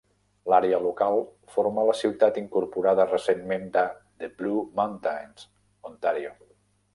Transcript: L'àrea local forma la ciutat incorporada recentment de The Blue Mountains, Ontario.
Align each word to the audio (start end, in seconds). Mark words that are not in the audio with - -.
L'àrea 0.51 0.77
local 0.83 1.19
forma 1.55 1.83
la 1.89 1.93
ciutat 1.99 2.39
incorporada 2.43 3.05
recentment 3.11 3.69
de 3.77 3.85
The 4.23 4.31
Blue 4.41 4.65
Mountains, 4.81 5.47
Ontario. 5.93 6.35